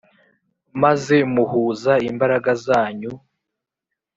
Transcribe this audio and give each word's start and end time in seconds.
maze 0.81 1.15
muhuza 1.33 1.93
imbaraga 2.09 2.51
zanyu. 2.65 3.13